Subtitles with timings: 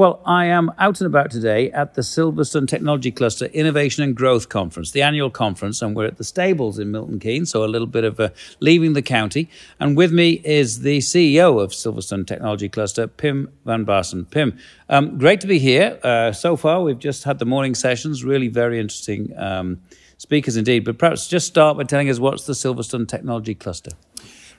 [0.00, 4.48] Well, I am out and about today at the Silverstone Technology Cluster Innovation and Growth
[4.48, 7.86] Conference, the annual conference, and we're at the stables in Milton Keynes, so a little
[7.86, 9.50] bit of a leaving the county.
[9.78, 14.30] And with me is the CEO of Silverstone Technology Cluster, Pim van Baarsen.
[14.30, 14.56] Pim,
[14.88, 15.98] um, great to be here.
[16.02, 19.82] Uh, so far, we've just had the morning sessions, really very interesting um,
[20.16, 20.82] speakers indeed.
[20.82, 23.90] But perhaps just start by telling us what's the Silverstone Technology Cluster.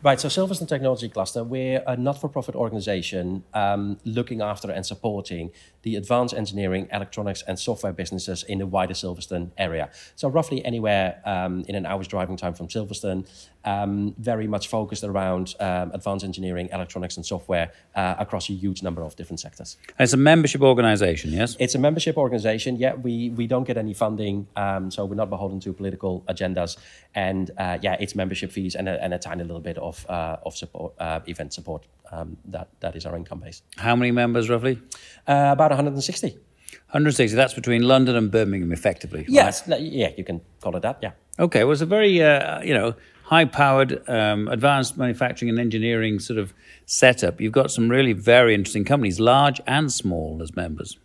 [0.04, 5.51] Right, so Silverstone Technology Cluster, we're a not-for-profit organization um, looking after and supporting
[5.84, 9.89] the advanced engineering, electronics, and software businesses in the wider Silverstone area.
[10.15, 13.28] So roughly anywhere um, in an hour's driving time from Silverstone,
[13.64, 18.82] um, very much focused around um, advanced engineering, electronics, and software uh, across a huge
[18.83, 19.78] number of different sectors.
[19.97, 21.56] And it's a membership organization, yes?
[21.59, 22.78] It's a membership organization.
[22.78, 26.78] Yeah, we, we don't get any funding, um, so we're not beholden to political agendas.
[27.14, 30.37] And uh, yeah, it's membership fees and a, and a tiny little bit of, uh,
[30.45, 31.86] of support, uh, event support.
[32.11, 33.61] Um, that, that is our income base.
[33.78, 34.81] How many members roughly?
[35.28, 36.28] Uh, about 160.
[36.28, 37.36] 160.
[37.36, 39.26] That's between London and Birmingham, effectively.
[39.28, 39.81] Yes, right?
[39.81, 41.00] yeah, you can call it that.
[41.02, 41.12] Yeah.
[41.39, 41.64] Okay.
[41.64, 42.95] Well, it's a very uh, you know
[43.32, 46.54] high-powered, um, advanced manufacturing and engineering sort of
[46.86, 47.39] setup.
[47.39, 50.98] You've got some really very interesting companies, large and small, as members.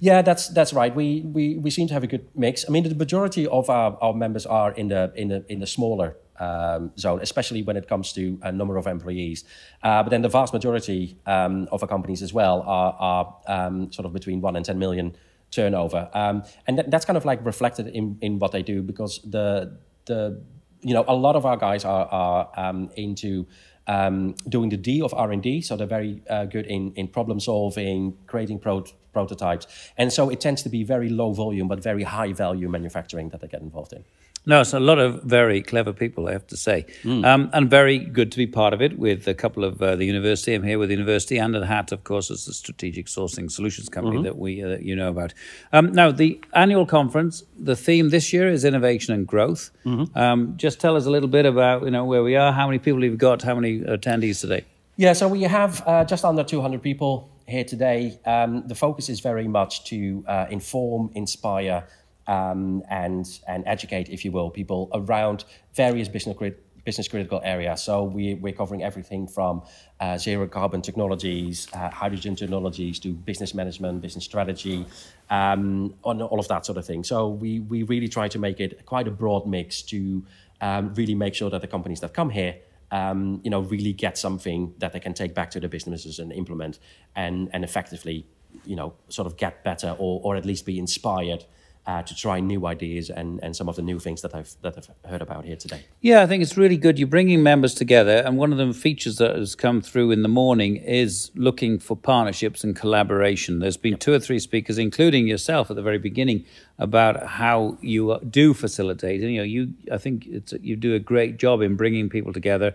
[0.00, 0.94] Yeah, that's that's right.
[0.94, 2.64] We, we we seem to have a good mix.
[2.68, 5.66] I mean, the majority of our, our members are in the in the in the
[5.66, 9.44] smaller um, zone, especially when it comes to a number of employees.
[9.82, 13.92] Uh, but then the vast majority um, of our companies as well are, are um,
[13.92, 15.14] sort of between one and 10 million
[15.50, 16.10] turnover.
[16.12, 19.78] Um, and that, that's kind of like reflected in, in what they do because the,
[20.06, 20.42] the,
[20.80, 23.46] you know, a lot of our guys are, are um, into
[23.86, 28.16] um, doing the D of R&D, so they're very uh, good in, in problem solving,
[28.26, 29.66] creating pro- prototypes.
[29.96, 33.40] And so it tends to be very low volume, but very high value manufacturing that
[33.40, 34.04] they get involved in.
[34.44, 37.24] No, it's a lot of very clever people, I have to say, mm.
[37.24, 40.04] um, and very good to be part of it with a couple of uh, the
[40.04, 40.52] university.
[40.52, 43.88] I'm here with the university and at Hat, of course, as the strategic sourcing solutions
[43.88, 44.24] company mm-hmm.
[44.24, 45.32] that we uh, you know about.
[45.72, 49.70] Um, now, the annual conference, the theme this year is innovation and growth.
[49.84, 50.18] Mm-hmm.
[50.18, 52.80] Um, just tell us a little bit about you know where we are, how many
[52.80, 54.64] people you've got, how many attendees today.
[54.96, 58.18] Yeah, so we have uh, just under 200 people here today.
[58.26, 61.84] Um, the focus is very much to uh, inform, inspire
[62.26, 65.44] um, and and educate, if you will, people around
[65.74, 66.36] various business
[66.84, 67.82] business critical areas.
[67.82, 69.62] So we, we're covering everything from
[70.00, 74.84] uh, zero carbon technologies, uh, hydrogen technologies, to business management, business strategy,
[75.30, 77.04] um, on all of that sort of thing.
[77.04, 80.24] So we, we really try to make it quite a broad mix to
[80.60, 82.56] um, really make sure that the companies that come here
[82.90, 86.30] um, you know, really get something that they can take back to their businesses and
[86.30, 86.78] implement
[87.16, 88.26] and, and effectively,
[88.66, 91.44] you know, sort of get better or, or at least be inspired
[91.84, 94.78] uh, to try new ideas and, and some of the new things that I've that
[94.78, 95.84] I've heard about here today.
[96.00, 96.98] Yeah, I think it's really good.
[96.98, 100.28] You're bringing members together, and one of the features that has come through in the
[100.28, 103.58] morning is looking for partnerships and collaboration.
[103.58, 104.00] There's been yep.
[104.00, 106.44] two or three speakers, including yourself at the very beginning,
[106.78, 109.20] about how you do facilitate.
[109.22, 110.28] And you know, you I think
[110.60, 112.74] you do a great job in bringing people together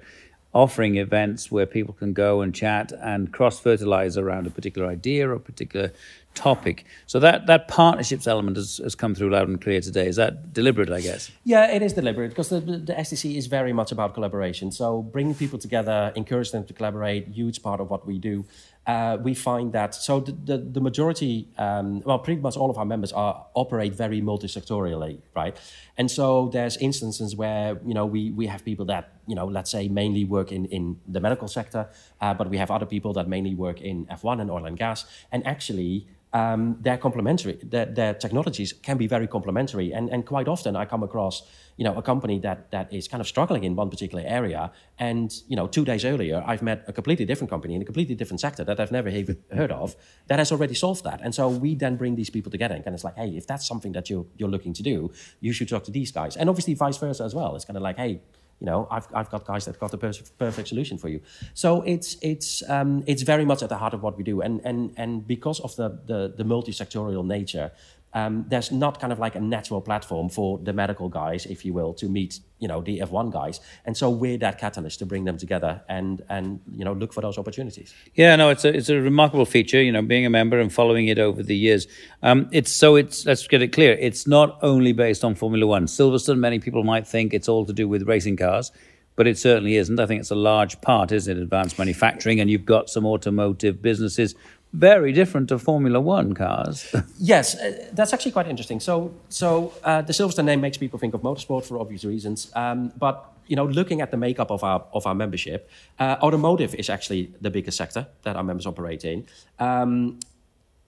[0.53, 5.27] offering events where people can go and chat and cross fertilize around a particular idea
[5.29, 5.91] or a particular
[6.37, 6.85] topic.
[7.07, 10.07] So that, that partnerships element has, has come through loud and clear today.
[10.07, 11.31] Is that deliberate, I guess?
[11.43, 14.71] Yeah, it is deliberate because the, the STC is very much about collaboration.
[14.71, 18.45] So bringing people together, encourage them to collaborate, huge part of what we do.
[18.85, 22.77] Uh, we find that so the, the, the majority, um, well, pretty much all of
[22.77, 25.57] our members are operate very multi-sectorially, right?
[25.97, 29.69] And so there's instances where you know we we have people that you know let's
[29.69, 31.89] say mainly work in in the medical sector,
[32.21, 35.05] uh, but we have other people that mainly work in F1 and oil and gas,
[35.33, 37.59] and actually um, they're complementary.
[37.63, 41.43] Their, their, technologies can be very complementary, and, and quite often I come across,
[41.77, 45.33] you know, a company that that is kind of struggling in one particular area, and
[45.47, 48.41] you know, two days earlier I've met a completely different company in a completely different
[48.41, 49.95] sector that I've never even heard of
[50.27, 52.95] that has already solved that, and so we then bring these people together, and kind
[52.95, 55.85] of like, hey, if that's something that you you're looking to do, you should talk
[55.85, 57.55] to these guys, and obviously vice versa as well.
[57.55, 58.21] It's kind of like, hey,
[58.59, 61.21] you know, I've, I've got guys that have got the perfect, perfect solution for you.
[61.53, 64.61] So it's it's um, it's very much at the heart of what we do, and
[64.63, 67.71] and and because of the the, the multi-sectorial nature,
[68.13, 71.73] um, there's not kind of like a natural platform for the medical guys, if you
[71.73, 75.25] will, to meet you know the F1 guys, and so we're that catalyst to bring
[75.25, 77.93] them together and and you know look for those opportunities.
[78.15, 79.81] Yeah, no, it's a it's a remarkable feature.
[79.81, 81.87] You know, being a member and following it over the years.
[82.23, 83.93] Um, it's so it's let's get it clear.
[83.93, 85.85] It's not only based on Formula One.
[85.85, 86.39] Silverstone.
[86.39, 88.71] Many people might think it's all to do with racing cars
[89.17, 89.99] but it certainly isn't.
[89.99, 93.81] I think it's a large part, isn't it, advanced manufacturing, and you've got some automotive
[93.81, 94.35] businesses
[94.73, 96.95] very different to Formula One cars.
[97.19, 98.79] yes, uh, that's actually quite interesting.
[98.79, 102.51] So, so uh, the Silverstone name makes people think of motorsport for obvious reasons.
[102.55, 105.69] Um, but you know, looking at the makeup of our of our membership,
[105.99, 109.25] uh, automotive is actually the biggest sector that our members operate in.
[109.59, 110.19] Um,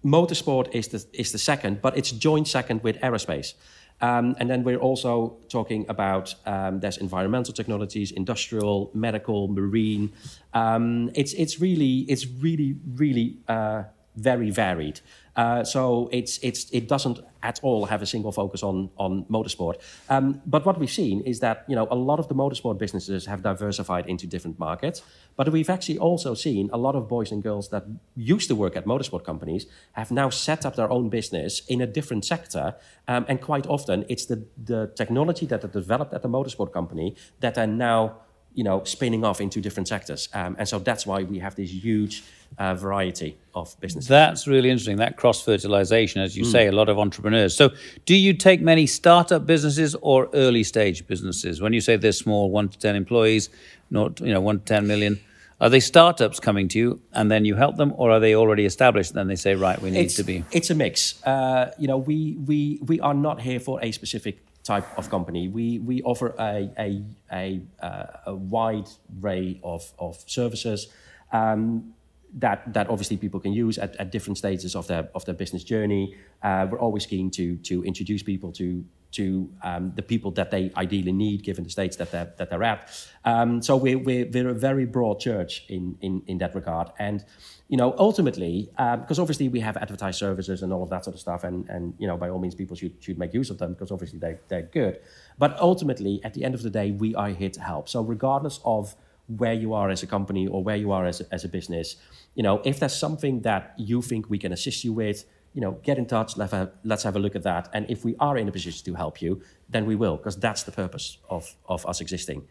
[0.04, 3.54] motorsport is the is the second, but it's joint second with aerospace.
[4.02, 10.12] Um, and then we're also talking about um, there's environmental technologies, industrial, medical, marine.
[10.54, 13.84] Um, it's it's really it's really really uh,
[14.16, 15.02] very varied.
[15.36, 19.76] Uh, so it's, it's, it doesn't at all have a single focus on, on motorsport.
[20.10, 23.26] Um, but what we've seen is that you know, a lot of the motorsport businesses
[23.26, 25.02] have diversified into different markets.
[25.38, 27.86] But we've actually also seen a lot of boys and girls that
[28.18, 31.88] used to work at motorsport companies have now set up their own business in a
[31.88, 32.76] different sector.
[33.08, 37.16] Um, and quite often, it's the, the technology that they developed at the motorsport company
[37.40, 38.18] that are now
[38.54, 40.28] you know, spinning off into different sectors.
[40.34, 42.24] Um, and so that's why we have this huge
[42.58, 44.08] uh, variety of businesses.
[44.08, 46.52] That's really interesting, that cross fertilization, as you mm.
[46.52, 47.56] say, a lot of entrepreneurs.
[47.56, 47.70] So,
[48.06, 51.62] do you take many startup businesses or early stage businesses?
[51.62, 53.50] When you say they're small, one to 10 employees,
[53.90, 55.20] not, you know, one to 10 million,
[55.62, 58.66] are they startups coming to you and then you help them, or are they already
[58.66, 60.44] established and then they say, right, we need it's, to be?
[60.52, 61.24] It's a mix.
[61.26, 65.48] Uh, you know, we, we, we are not here for a specific type of company.
[65.48, 68.88] We, we offer a, a, a, uh, a wide
[69.22, 70.88] array of, of services.
[71.32, 71.94] Um,
[72.38, 75.64] that that obviously people can use at, at different stages of their of their business
[75.64, 76.16] journey.
[76.44, 80.72] Uh, we're always keen to to introduce people to to um, the people that they
[80.78, 82.90] ideally need, given the states that they're that they're at.
[83.26, 87.26] Um, so we're, we're we're a very broad church in in in that regard, and
[87.68, 91.16] you know ultimately because um, obviously we have advertised services and all of that sort
[91.16, 93.58] of stuff, and and you know by all means people should should make use of
[93.58, 95.00] them because obviously they they're good.
[95.38, 97.90] But ultimately, at the end of the day, we are here to help.
[97.90, 98.96] So regardless of
[99.38, 101.98] where you are as a company or where you are as a, as a business.
[102.34, 105.24] You know, if there's something that you think we can assist you with,
[105.54, 106.38] you know, get in touch.
[106.38, 107.70] Let's have, let's have a look at that.
[107.74, 110.64] And if we are in a position to help you, then we will, because that's
[110.64, 112.48] the purpose of, of us existing.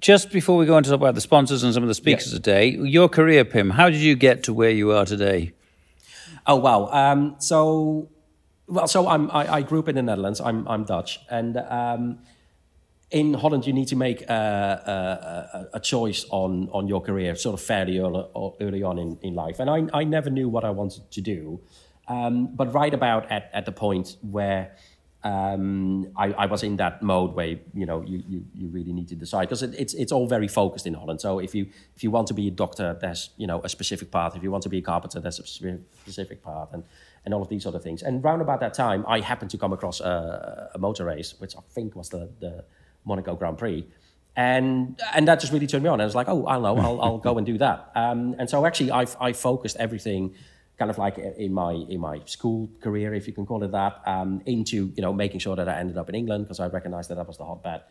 [0.00, 2.26] Just before we go on to talk about the sponsors and some of the speakers
[2.26, 2.34] yes.
[2.34, 5.52] today, your career, Pim, how did you get to where you are today?
[6.44, 6.86] Oh wow!
[6.86, 8.08] Um, so,
[8.66, 10.40] well, so I'm, I, I, grew up in the Netherlands.
[10.40, 12.18] I'm, I'm Dutch, and um,
[13.12, 17.52] in Holland, you need to make a, a, a, choice on, on your career sort
[17.52, 18.24] of fairly early,
[18.60, 19.60] early on in, in life.
[19.60, 21.60] And I, I never knew what I wanted to do.
[22.08, 24.74] Um, but right about at, at the point where
[25.24, 29.06] um, I, I, was in that mode where you know you, you, you really need
[29.08, 31.20] to decide because it, it's it's all very focused in Holland.
[31.20, 34.10] So if you if you want to be a doctor, there's you know a specific
[34.10, 34.34] path.
[34.34, 36.82] If you want to be a carpenter, there's a specific path, and
[37.24, 38.02] and all of these other things.
[38.02, 41.54] And round about that time, I happened to come across a, a motor race, which
[41.56, 42.64] I think was the the
[43.04, 43.86] Monaco Grand Prix.
[44.34, 46.00] And, and that just really turned me on.
[46.00, 47.92] I was like, oh, I know, I'll, I'll go and do that.
[47.94, 50.34] Um, and so actually, I've, I focused everything
[50.78, 54.02] kind of like in my in my school career, if you can call it that,
[54.06, 57.10] um, into you know making sure that I ended up in England because I recognized
[57.10, 57.82] that that was the hotbed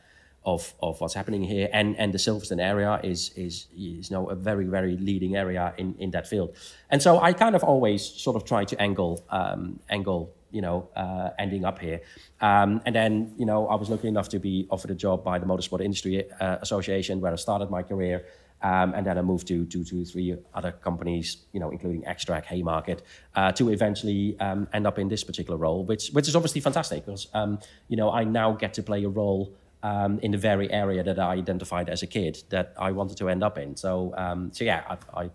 [0.44, 4.30] of of what's happening here, and and the Silverstone area is is is you know
[4.30, 6.56] a very very leading area in in that field,
[6.90, 10.90] and so I kind of always sort of try to angle um, angle you know,
[10.96, 12.02] uh, ending up here.
[12.40, 15.40] Um, and then, you know, I was lucky enough to be offered a job by
[15.40, 18.26] the Motorsport Industry uh, Association, where I started my career.
[18.64, 22.46] Um, and then I moved to two, two, three other companies, you know, including Xtrac,
[22.46, 23.02] Haymarket,
[23.36, 27.04] uh, to eventually um, end up in this particular role, which which is obviously fantastic
[27.04, 27.58] because, um,
[27.88, 31.18] you know, I now get to play a role um, in the very area that
[31.18, 33.76] I identified as a kid that I wanted to end up in.
[33.76, 35.32] So, um, so yeah, I, I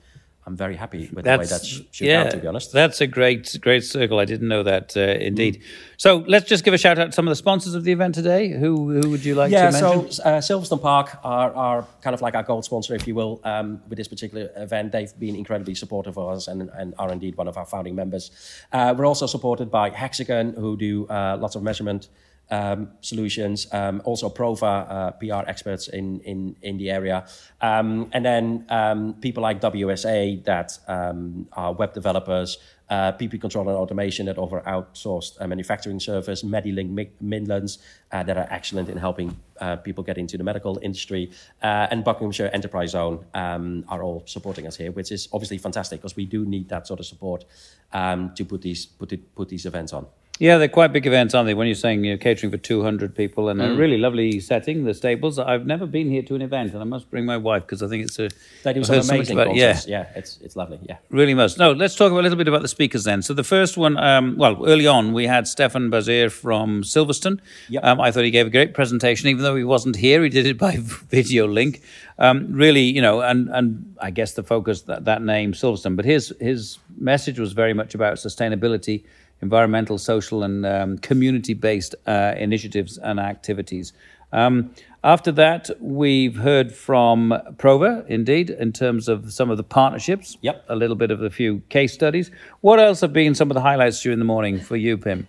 [0.47, 2.73] I'm very happy with that's, the way that's shook yeah, out, to be honest.
[2.73, 4.21] That's a great, great circle.
[4.21, 5.57] I didn't know that uh, indeed.
[5.57, 5.65] Mm.
[5.97, 8.15] So let's just give a shout out to some of the sponsors of the event
[8.15, 8.51] today.
[8.51, 10.13] Who, who would you like yeah, to mention?
[10.13, 13.41] so uh, Silverstone Park are, are kind of like our gold sponsor, if you will,
[13.43, 14.93] um, with this particular event.
[14.93, 18.31] They've been incredibly supportive of us and, and are indeed one of our founding members.
[18.73, 22.09] Uh, we're also supported by Hexagon, who do uh, lots of measurement
[22.51, 27.27] um, solutions, um, also Prova uh, PR experts in, in, in the area.
[27.61, 33.69] Um, and then um, people like WSA that um, are web developers, uh, PP Control
[33.69, 37.79] and Automation that offer outsourced uh, manufacturing service, Medilink Midlands
[38.13, 41.31] uh, that are excellent in helping uh, people get into the medical industry,
[41.63, 46.01] uh, and Buckinghamshire Enterprise Zone um, are all supporting us here, which is obviously fantastic
[46.01, 47.45] because we do need that sort of support
[47.93, 50.07] to put these, put, it, put these events on.
[50.39, 51.55] Yeah, they're quite big events, aren't they?
[51.55, 53.73] When you're saying you're catering for 200 people and mm.
[53.73, 55.39] a really lovely setting, the stables.
[55.39, 57.89] I've never been here to an event, and I must bring my wife because I
[57.89, 58.29] think it's a.
[58.63, 60.79] They do some amazing about, Yeah, yeah, it's it's lovely.
[60.83, 61.59] Yeah, really must.
[61.59, 63.23] No, let's talk a little bit about the speakers then.
[63.23, 67.41] So the first one, um, well, early on we had Stefan Bazir from Silverstone.
[67.71, 67.85] Yep.
[67.85, 70.23] Um, I thought he gave a great presentation, even though he wasn't here.
[70.23, 71.81] He did it by video link.
[72.19, 76.05] Um, really, you know, and and I guess the focus that that name Silverstone, but
[76.05, 79.05] his his message was very much about sustainability
[79.43, 83.93] environmental, social, and um, community based uh, initiatives and activities.
[84.33, 84.71] Um,
[85.05, 90.37] After that, we've heard from Prova, indeed, in terms of some of the partnerships.
[90.43, 90.65] Yep.
[90.69, 92.33] A little bit of a few case studies.
[92.61, 95.29] What else have been some of the highlights during the morning for you, Pim?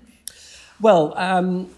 [0.81, 1.69] Well, um,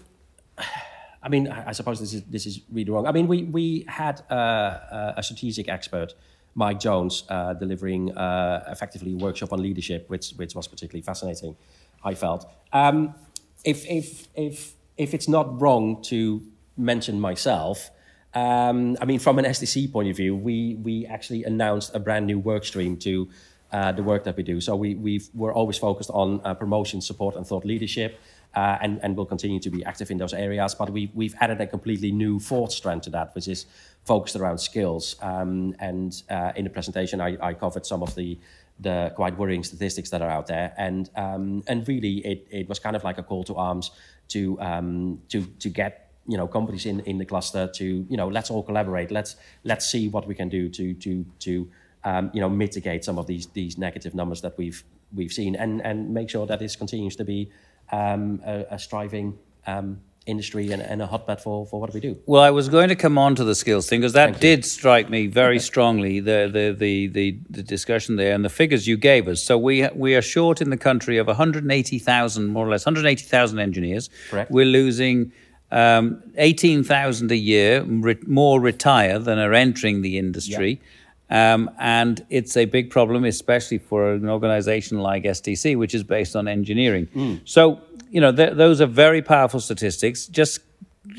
[1.22, 3.06] I mean, I suppose this is this is really wrong.
[3.06, 6.14] I mean, we we had uh, a strategic expert,
[6.54, 11.56] Mike Jones, uh, delivering uh, effectively a workshop on leadership, which which was particularly fascinating.
[12.04, 12.50] I felt.
[12.72, 13.14] Um,
[13.64, 16.42] if if if if it's not wrong to
[16.76, 17.90] mention myself,
[18.34, 22.26] um, I mean, from an STC point of view, we we actually announced a brand
[22.26, 23.28] new work stream to
[23.72, 24.60] uh, the work that we do.
[24.60, 28.18] So we we we're always focused on uh, promotion, support, and thought leadership.
[28.54, 30.74] Uh, and, and we'll continue to be active in those areas.
[30.74, 33.66] But we, we've added a completely new fourth strand to that, which is
[34.04, 35.16] focused around skills.
[35.22, 38.38] Um, and uh, in the presentation, I, I covered some of the,
[38.80, 40.74] the quite worrying statistics that are out there.
[40.76, 43.92] And, um, and really, it, it was kind of like a call to arms
[44.28, 48.28] to, um, to, to get you know companies in, in the cluster to you know
[48.28, 51.68] let's all collaborate let's let's see what we can do to to to
[52.04, 55.82] um, you know mitigate some of these these negative numbers that we've we've seen and
[55.82, 57.50] and make sure that this continues to be
[57.92, 62.18] um, a, a striving um, industry and, and a hotbed for, for what we do.
[62.26, 65.10] Well, I was going to come on to the skills thing because that did strike
[65.10, 66.20] me very strongly.
[66.20, 69.42] The, the the the the discussion there and the figures you gave us.
[69.42, 74.10] So we we are short in the country of 180,000 more or less 180,000 engineers.
[74.30, 74.50] Correct.
[74.50, 75.32] We're losing.
[75.72, 80.80] Um, 18,000 a year re- more retire than are entering the industry.
[81.30, 86.34] Um, and it's a big problem, especially for an organization like STC, which is based
[86.34, 87.40] on engineering.
[87.44, 90.26] So, you know, th- those are very powerful statistics.
[90.26, 90.60] Just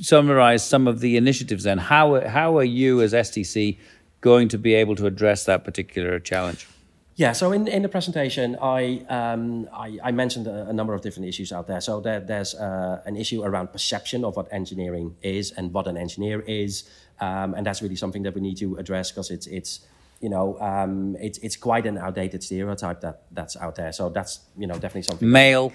[0.02, 1.78] summarize some of the initiatives then.
[1.78, 3.78] How, how are you as STC
[4.20, 6.68] going to be able to address that particular challenge?
[7.16, 11.02] Yeah, so in, in the presentation, I, um, I, I mentioned a, a number of
[11.02, 11.82] different issues out there.
[11.82, 15.98] So there, there's uh, an issue around perception of what engineering is and what an
[15.98, 16.90] engineer is,
[17.20, 19.82] um, and that's really something that we need to address because it's it's
[20.22, 23.92] you know um, it's it's quite an outdated stereotype that that's out there.
[23.92, 25.30] So that's you know definitely something.
[25.30, 25.74] Male.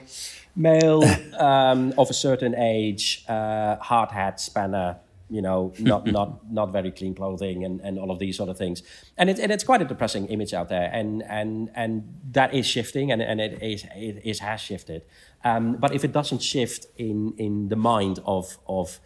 [0.58, 1.04] Male
[1.38, 4.96] um, of a certain age, uh, hard hat, spanner,
[5.28, 8.56] you know, not not not very clean clothing and, and all of these sort of
[8.56, 8.82] things.
[9.16, 12.66] And it's and it's quite a depressing image out there, and and and that is
[12.66, 15.02] shifting, and, and it is it is has shifted.
[15.44, 19.00] Um, but if it doesn't shift in in the mind of of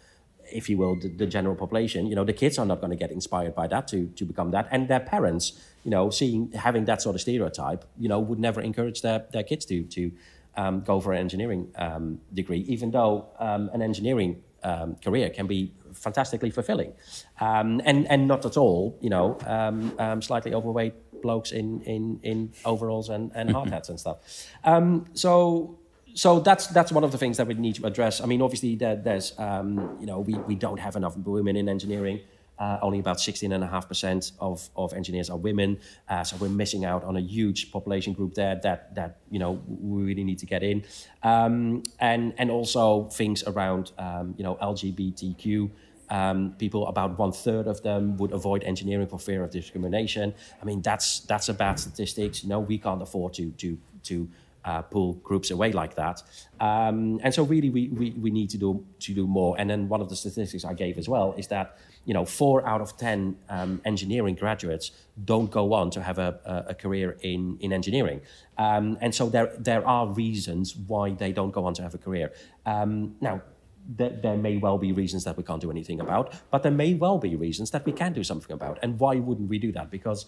[0.53, 2.97] if you will, the, the general population, you know, the kids are not going to
[2.97, 6.85] get inspired by that to to become that, and their parents, you know, seeing having
[6.85, 10.11] that sort of stereotype, you know, would never encourage their their kids to to
[10.57, 15.47] um, go for an engineering um, degree, even though um, an engineering um, career can
[15.47, 16.93] be fantastically fulfilling,
[17.39, 22.19] um, and and not at all, you know, um, um, slightly overweight blokes in in
[22.23, 24.17] in overalls and and hard hats and stuff.
[24.63, 25.77] Um, so
[26.13, 28.21] so that's that's one of the things that we need to address.
[28.21, 31.69] I mean, obviously, there, there's um, you know we, we don't have enough women in
[31.69, 32.21] engineering.
[32.61, 35.79] Uh, only about 16.5% of, of engineers are women.
[36.07, 39.59] Uh, so we're missing out on a huge population group there that, that you know,
[39.67, 40.83] we really need to get in.
[41.23, 45.71] Um, and, and also things around, um, you know, LGBTQ
[46.11, 50.31] um, people, about one third of them would avoid engineering for fear of discrimination.
[50.61, 52.43] I mean, that's, that's a bad statistics.
[52.43, 54.29] You know, we can't afford to, to, to
[54.65, 56.21] uh, pull groups away like that.
[56.59, 59.55] Um, and so really we, we, we need to do, to do more.
[59.59, 62.65] And then one of the statistics I gave as well is that, you know, four
[62.67, 64.91] out of 10 um, engineering graduates
[65.23, 68.21] don't go on to have a, a, career in, in engineering.
[68.57, 71.99] Um, and so there, there are reasons why they don't go on to have a
[71.99, 72.31] career.
[72.65, 73.41] Um, now,
[73.87, 77.17] there may well be reasons that we can't do anything about, but there may well
[77.17, 78.79] be reasons that we can do something about.
[78.81, 79.89] And why wouldn't we do that?
[79.89, 80.25] Because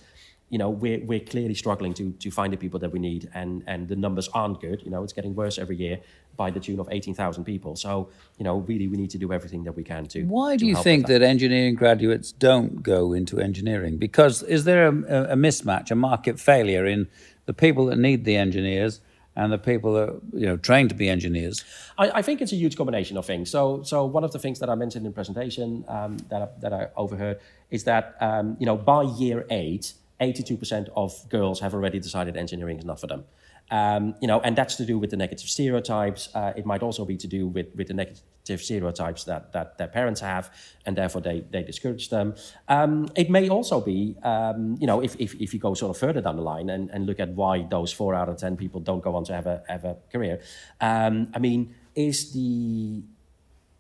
[0.50, 3.64] you know we're, we're clearly struggling to, to find the people that we need, and,
[3.68, 4.82] and the numbers aren't good.
[4.84, 6.00] You know, it's getting worse every year
[6.36, 7.76] by the tune of 18,000 people.
[7.76, 10.24] So, you know, really we need to do everything that we can to.
[10.24, 13.98] Why do to you think with that engineering graduates don't go into engineering?
[13.98, 17.08] Because is there a, a, a mismatch, a market failure in
[17.46, 19.02] the people that need the engineers
[19.36, 21.64] and the people that you know trained to be engineers?
[21.98, 23.50] I, I think it's a huge combination of things.
[23.50, 26.74] So, so one of the things that I mentioned in presentation um, that, I, that
[26.74, 32.00] I overheard is that, um, you know, by year eight, 82% of girls have already
[32.00, 33.26] decided engineering is not for them.
[33.72, 36.30] Um, you know, and that's to do with the negative stereotypes.
[36.36, 39.88] Uh, it might also be to do with, with the negative stereotypes that, that their
[39.88, 40.52] parents have,
[40.86, 42.36] and therefore they, they discourage them.
[42.68, 45.98] Um, it may also be, um, you know, if, if, if you go sort of
[45.98, 48.82] further down the line and, and look at why those four out of 10 people
[48.82, 50.42] don't go on to have a, have a career.
[50.82, 53.04] Um, I mean, is the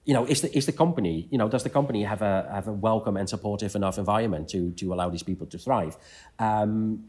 [0.06, 2.68] you know, is the is the company, you know, does the company have a have
[2.68, 5.98] a welcome and supportive enough environment to to allow these people to thrive?
[6.40, 7.06] Um,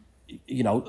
[0.47, 0.81] you know,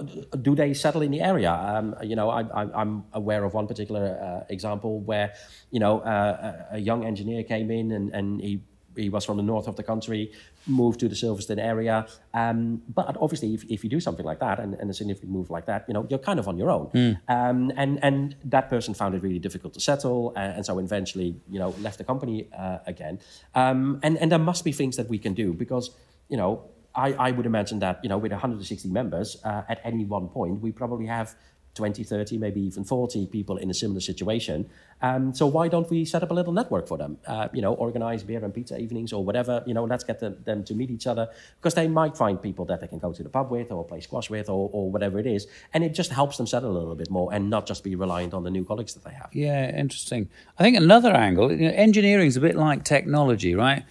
[0.42, 1.52] do they settle in the area?
[1.52, 2.42] Um, you know, I,
[2.82, 5.34] I'm aware of one particular uh, example where,
[5.72, 8.62] you know, uh, a, a young engineer came in and, and he
[8.96, 10.32] he was from the north of the country,
[10.68, 12.08] moved to the Silverstone area.
[12.34, 15.50] Um, but obviously, if, if you do something like that and, and a significant move
[15.50, 16.88] like that, you know, you're kind of on your own.
[16.88, 17.20] Mm.
[17.28, 21.36] Um, and and that person found it really difficult to settle, and, and so eventually,
[21.50, 23.20] you know, left the company uh, again.
[23.54, 25.92] Um, and and there must be things that we can do because,
[26.30, 30.06] you know, I, I would imagine that you know with 160 members uh, at any
[30.06, 31.36] one point, we probably have
[31.76, 34.70] 20, 30, maybe even 40 people in a similar situation.
[35.02, 37.18] Um, so why don't we set up a little network for them?
[37.28, 39.62] Uh, you know, organize beer and pizza evenings or whatever.
[39.68, 42.66] You know, let's get them, them to meet each other because they might find people
[42.66, 45.20] that they can go to the pub with or play squash with or, or whatever
[45.20, 45.48] it is.
[45.74, 48.34] And it just helps them settle a little bit more and not just be reliant
[48.34, 49.30] on the new colleagues that they have.
[49.34, 50.30] Yeah, interesting.
[50.58, 53.84] I think another angle, you know, engineering is a bit like technology, right?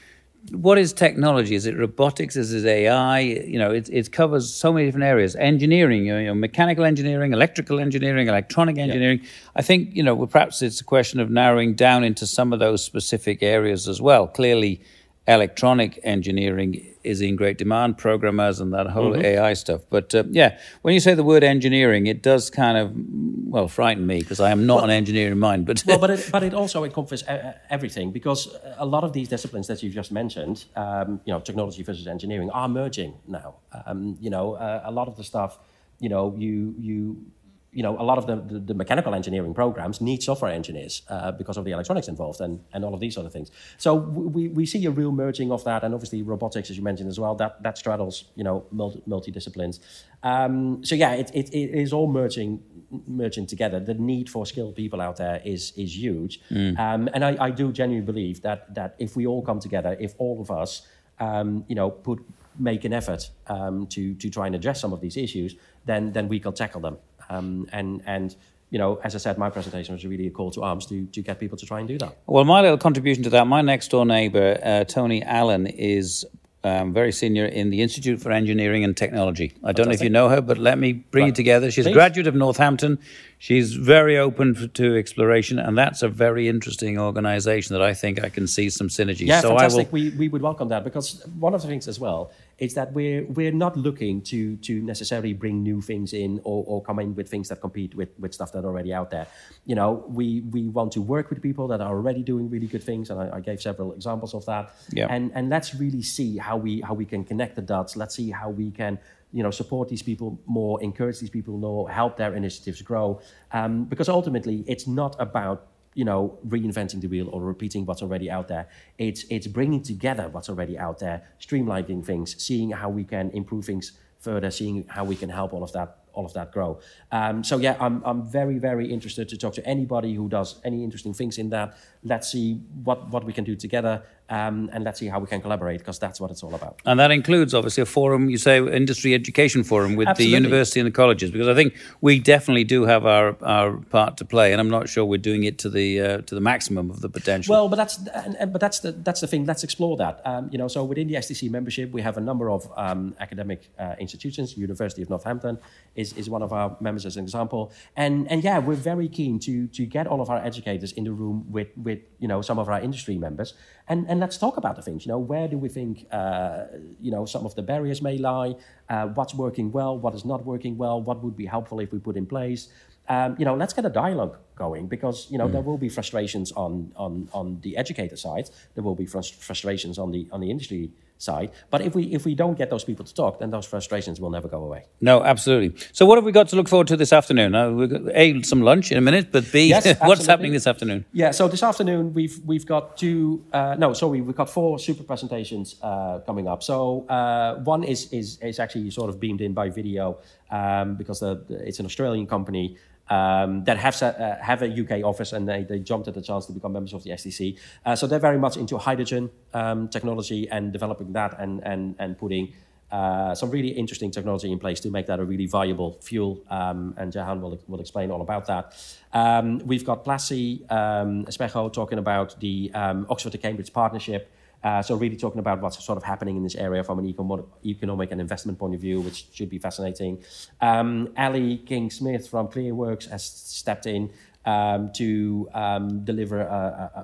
[0.51, 1.55] What is technology?
[1.55, 2.37] Is it robotics?
[2.37, 3.21] Is it AI?
[3.21, 5.35] You know, it, it covers so many different areas.
[5.37, 9.21] Engineering, you know, mechanical engineering, electrical engineering, electronic engineering.
[9.23, 9.29] Yeah.
[9.57, 12.85] I think, you know, perhaps it's a question of narrowing down into some of those
[12.85, 14.27] specific areas as well.
[14.27, 14.83] Clearly,
[15.27, 19.25] electronic engineering is in great demand, programmers and that whole mm-hmm.
[19.25, 19.83] AI stuff.
[19.91, 24.07] But uh, yeah, when you say the word engineering, it does kind of well frighten
[24.07, 25.67] me because I am not well, an engineer in mind.
[25.67, 27.25] But well, but it, but it also encompasses
[27.71, 31.83] everything because a lot of these disciplines that you've just mentioned, um, you know, technology
[31.83, 33.57] versus engineering, are merging now.
[33.87, 35.59] Um, you know, uh, a lot of the stuff,
[36.01, 37.27] you know, you you
[37.75, 41.33] you know, a lot of the, the, the, mechanical engineering programs need software engineers uh,
[41.33, 43.51] because of the electronics involved and, and all of these sort of things.
[43.79, 47.09] So we, we see a real merging of that, and obviously robotics, as you mentioned
[47.09, 49.81] as well, that, that straddles, you know, multi, multi-disciplines.
[50.23, 52.63] Um, so yeah, it, it, it is all merging
[53.07, 53.81] merging together.
[53.81, 56.79] The need for skilled people out there is is huge, mm.
[56.79, 60.15] um, and I, I do genuinely believe that that if we all come together, if
[60.19, 60.87] all of us,
[61.19, 62.25] um, you know, put
[62.59, 66.29] make an effort um, to to try and address some of these issues, then then
[66.29, 66.97] we can tackle them.
[67.31, 68.35] Um, and and
[68.71, 71.23] you know, as I said, my presentation was really a call to arms to, to
[71.23, 72.17] get people to try and do that.
[72.27, 76.25] Well, my little contribution to that, my next door neighbour, uh, Tony Allen, is
[76.65, 79.45] um, very senior in the Institute for Engineering and Technology.
[79.45, 79.77] I Fantastic.
[79.77, 81.27] don't know if you know her, but let me bring right.
[81.29, 81.71] you together.
[81.71, 81.91] She's Please.
[81.91, 82.99] a graduate of Northampton.
[83.39, 88.25] She's very open for, to exploration, and that's a very interesting organisation that I think
[88.25, 89.27] I can see some synergy.
[89.27, 89.93] Yeah, so fantastic.
[89.93, 90.01] Will...
[90.01, 92.33] We, we would welcome that because one of the things as well
[92.65, 96.83] is that we're we're not looking to to necessarily bring new things in or, or
[96.83, 99.27] come in with things that compete with, with stuff that's already out there.
[99.67, 102.83] You know, we we want to work with people that are already doing really good
[102.83, 104.75] things, and I, I gave several examples of that.
[104.91, 105.09] Yeah.
[105.11, 107.97] And and let's really see how we how we can connect the dots.
[107.97, 108.99] Let's see how we can
[109.33, 113.21] you know support these people more, encourage these people more, help their initiatives grow.
[113.53, 118.31] Um, because ultimately, it's not about you know, reinventing the wheel or repeating what's already
[118.31, 118.69] out there.
[118.99, 123.65] It's it's bringing together what's already out there, streamlining things, seeing how we can improve
[123.65, 126.81] things further, seeing how we can help all of that all of that grow.
[127.13, 130.83] Um, so yeah, I'm, I'm very, very interested to talk to anybody who does any
[130.85, 131.77] interesting things in that.
[132.03, 135.41] Let's see what, what we can do together um, and let's see how we can
[135.41, 136.81] collaborate because that's what it's all about.
[136.85, 140.31] And that includes obviously a forum, you say industry education forum with Absolutely.
[140.31, 144.17] the university and the colleges because I think we definitely do have our, our part
[144.19, 146.91] to play and I'm not sure we're doing it to the uh, to the maximum
[146.91, 147.53] of the potential.
[147.53, 149.47] Well, but that's but that's the that's the thing.
[149.47, 150.21] Let's explore that.
[150.25, 153.71] Um, you know, so within the STC membership, we have a number of um, academic
[153.79, 154.57] uh, institutions.
[154.57, 155.59] University of Northampton
[155.95, 157.73] is, is one of our members as an example.
[157.97, 161.13] And, and yeah, we're very keen to, to get all of our educators in the
[161.13, 163.55] room with, with you know, some of our industry members.
[163.89, 166.65] And, and let's talk about the things, you know, where do we think, uh,
[167.01, 168.55] you know, some of the barriers may lie?
[168.89, 169.99] Uh, what's working well?
[169.99, 171.01] What is not working well?
[171.01, 172.69] What would be helpful if we put in place?
[173.09, 175.53] Um, you know, let's get a dialogue going because you know mm.
[175.53, 178.49] there will be frustrations on on on the educator side.
[178.75, 180.91] There will be frust- frustrations on the on the industry
[181.25, 181.51] side.
[181.71, 184.31] But if we if we don't get those people to talk, then those frustrations will
[184.31, 184.85] never go away.
[185.01, 185.71] No, absolutely.
[185.93, 187.55] So what have we got to look forward to this afternoon?
[187.55, 190.67] Uh, we've got a some lunch in a minute, but b yes, what's happening this
[190.67, 191.05] afternoon?
[191.13, 193.45] Yeah, so this afternoon we've we've got two.
[193.53, 196.63] Uh, no, sorry, we've got four super presentations uh, coming up.
[196.63, 200.19] So uh, one is is is actually sort of beamed in by video
[200.51, 202.77] um, because the, the, it's an Australian company
[203.11, 206.47] um, that have, uh, have a UK office and they, they jumped at the chance
[206.47, 207.59] to become members of the STC.
[207.85, 212.19] Uh, so they're very much into hydrogen um, technology and developing that and, and, and
[212.19, 212.53] putting
[212.91, 216.45] uh, some really interesting technology in place to make that a really viable fuel.
[216.49, 218.73] Um, and Jahan will, will explain all about that.
[219.13, 224.31] Um, we've got Plassi um, Espejo talking about the um, Oxford to Cambridge partnership.
[224.65, 227.47] Uh, so really talking about what's sort of happening in this area from an econ-
[227.67, 230.25] economic and investment point of view, which should be fascinating.
[230.61, 234.11] Um, Ali King Smith from ClearWorks has stepped in
[234.47, 236.45] um, to um, deliver a,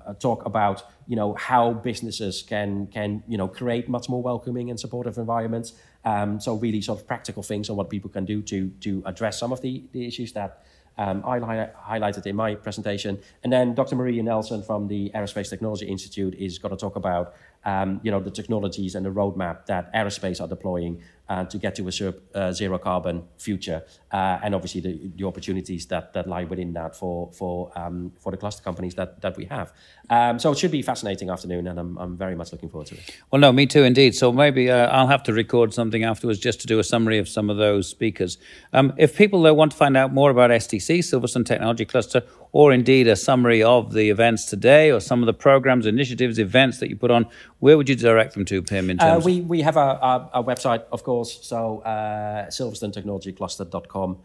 [0.06, 4.22] a, a, talk about you know how businesses can can you know create much more
[4.22, 5.74] welcoming and supportive environments.
[6.04, 9.38] Um, so really sort of practical things on what people can do to to address
[9.38, 10.62] some of the, the issues that
[10.98, 13.18] um, I hi- highlighted in my presentation.
[13.42, 13.96] And then Dr.
[13.96, 18.20] Maria Nelson from the Aerospace Technology Institute is going to talk about um, you know,
[18.20, 22.12] the technologies and the roadmap that aerospace are deploying uh, to get to a zero,
[22.34, 23.80] uh, zero carbon future,
[24.12, 28.32] uh, and obviously the, the opportunities that, that lie within that for for um, for
[28.32, 29.72] the cluster companies that, that we have.
[30.10, 32.88] Um, so it should be a fascinating afternoon, and I'm, I'm very much looking forward
[32.88, 33.16] to it.
[33.30, 34.16] Well, no, me too, indeed.
[34.16, 37.28] So maybe uh, I'll have to record something afterwards just to do a summary of
[37.28, 38.36] some of those speakers.
[38.72, 42.72] Um, if people though want to find out more about STC, Silverstone Technology Cluster, or
[42.72, 46.88] indeed a summary of the events today, or some of the programs, initiatives, events that
[46.90, 47.24] you put on,
[47.60, 48.90] where would you direct them to, Pim?
[48.90, 54.18] In Uh, terms, we, we have a website, of course, so uh, silverstone-technology-cluster.com.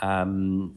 [0.00, 0.74] Um,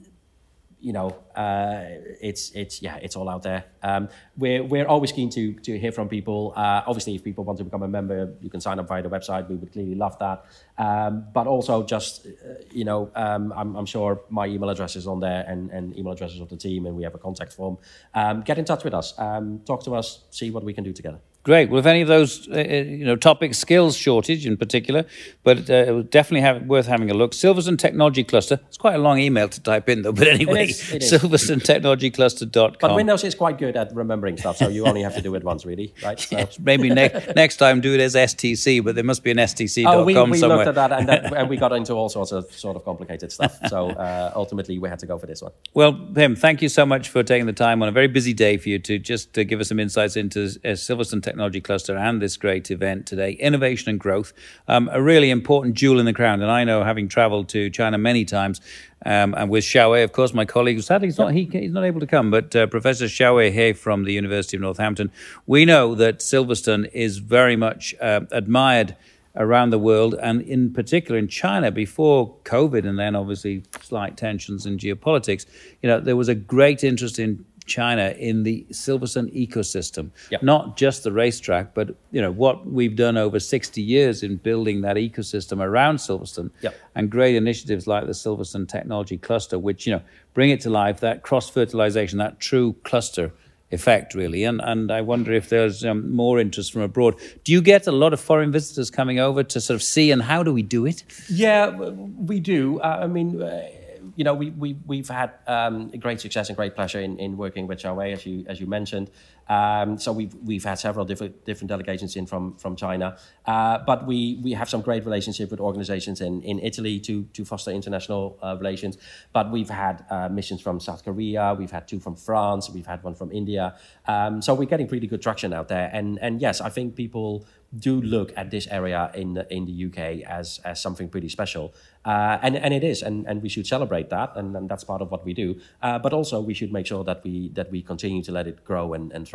[0.85, 1.85] you know, uh,
[2.21, 3.65] it's it's yeah, it's all out there.
[3.81, 4.07] Um,
[4.37, 6.53] we're we're always keen to to hear from people.
[6.55, 9.09] Uh, obviously, if people want to become a member, you can sign up via the
[9.09, 9.49] website.
[9.49, 10.45] We would clearly love that.
[10.77, 12.29] Um, but also, just uh,
[12.71, 16.13] you know, um, I'm, I'm sure my email address is on there, and, and email
[16.13, 17.79] addresses of the team, and we have a contact form.
[18.13, 19.17] Um, get in touch with us.
[19.17, 20.25] Um, talk to us.
[20.29, 21.19] See what we can do together.
[21.45, 21.69] Great.
[21.69, 25.05] Well, if any of those, uh, uh, you know, topics, skills shortage in particular,
[25.43, 27.33] but uh, it was definitely have, worth having a look.
[27.33, 28.59] Silverstone Technology Cluster.
[28.67, 30.11] It's quite a long email to type in, though.
[30.11, 31.11] But anyway, is, it is.
[31.11, 32.77] silverstone-technologycluster.com.
[32.81, 35.43] But Windows is quite good at remembering stuff, so you only have to do it
[35.43, 36.19] once, really, right?
[36.19, 36.47] So.
[36.59, 40.03] Maybe ne- next time do it as STC, but there must be an STC.com Oh,
[40.03, 40.65] we, we somewhere.
[40.65, 43.31] looked at that and, that and we got into all sorts of sort of complicated
[43.31, 43.59] stuff.
[43.67, 45.51] So uh, ultimately, we had to go for this one.
[45.75, 48.57] Well, Pim, thank you so much for taking the time on a very busy day
[48.57, 52.21] for you to just uh, give us some insights into uh, Silverstone Technology Cluster and
[52.21, 54.33] this great event today, innovation and growth,
[54.67, 56.41] um, a really important jewel in the crown.
[56.41, 58.61] And I know, having travelled to China many times,
[59.05, 61.99] um, and with Xiaowei, of course, my colleague, sadly he's not, he, he's not able
[61.99, 65.11] to come, but uh, Professor Xiaowei He from the University of Northampton,
[65.45, 68.95] we know that Silverstone is very much uh, admired
[69.35, 74.65] around the world, and in particular in China before COVID, and then obviously slight tensions
[74.65, 75.45] in geopolitics.
[75.81, 80.43] You know, there was a great interest in China in the Silverstone ecosystem, Yep.
[80.43, 84.81] not just the racetrack, but you know what we've done over 60 years in building
[84.81, 86.75] that ecosystem around Silverstone, Yep.
[86.95, 90.01] and great initiatives like the Silverstone Technology Cluster, which you know
[90.33, 90.99] bring it to life.
[90.99, 93.31] That cross fertilization, that true cluster
[93.71, 94.43] effect, really.
[94.43, 97.15] And and I wonder if there's um, more interest from abroad.
[97.43, 100.21] Do you get a lot of foreign visitors coming over to sort of see, and
[100.21, 101.03] how do we do it?
[101.29, 102.79] Yeah, we do.
[102.79, 103.67] Uh, I mean, uh,
[104.15, 107.67] you know, we, we, we've had um, great success and great pleasure in, in working
[107.67, 109.09] with Xiaowei, as you, as you mentioned.
[109.47, 113.17] Um, so we've, we've had several different, different delegations in from, from China.
[113.45, 117.45] Uh, but we, we have some great relationship with organizations in, in Italy to, to
[117.45, 118.97] foster international uh, relations.
[119.33, 123.03] But we've had uh, missions from South Korea, we've had two from France, we've had
[123.03, 123.75] one from India.
[124.07, 125.89] Um, so we're getting pretty good traction out there.
[125.93, 127.45] And, and yes, I think people
[127.77, 131.73] do look at this area in the, in the UK as, as something pretty special.
[132.05, 135.01] Uh, and, and it is, and, and we should celebrate that, and, and that's part
[135.01, 135.59] of what we do.
[135.81, 138.63] Uh, but also, we should make sure that we, that we continue to let it
[138.63, 139.34] grow and, and thrive.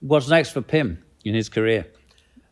[0.00, 1.86] What's next for Pim in his career?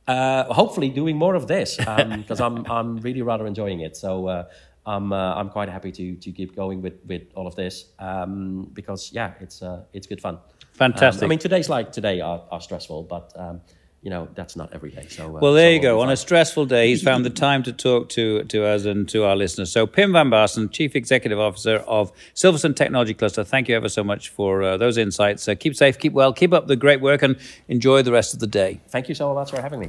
[0.07, 1.77] Uh, hopefully, doing more of this,
[2.17, 3.97] because I'm, I'm really rather enjoying it.
[3.97, 4.45] So uh,
[4.87, 8.71] I'm, uh, I'm quite happy to, to keep going with, with all of this, um,
[8.73, 10.39] because, yeah, it's, uh, it's good fun.
[10.73, 11.23] Fantastic.
[11.23, 13.61] Um, I mean, today's like today are, are stressful, but um,
[14.03, 15.07] you know that's not every day.
[15.09, 16.01] So uh, Well, there so you go.
[16.01, 19.25] On a stressful day, he's found the time to talk to, to us and to
[19.25, 19.71] our listeners.
[19.73, 24.03] So, Pim van Baarsen, Chief Executive Officer of Silverstone Technology Cluster, thank you ever so
[24.03, 25.47] much for uh, those insights.
[25.47, 27.37] Uh, keep safe, keep well, keep up the great work, and
[27.69, 28.81] enjoy the rest of the day.
[28.89, 29.89] Thank you so much for having me.